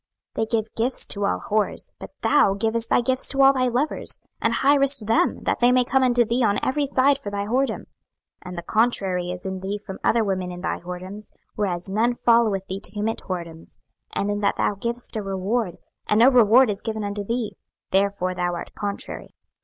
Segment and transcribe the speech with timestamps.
[0.33, 3.67] 26:016:033 They give gifts to all whores: but thou givest thy gifts to all thy
[3.67, 7.45] lovers, and hirest them, that they may come unto thee on every side for thy
[7.45, 7.81] whoredom.
[7.85, 7.85] 26:016:034
[8.41, 12.65] And the contrary is in thee from other women in thy whoredoms, whereas none followeth
[12.65, 13.77] thee to commit whoredoms:
[14.13, 15.77] and in that thou givest a reward,
[16.07, 17.55] and no reward is given unto thee,
[17.91, 19.35] therefore thou art contrary.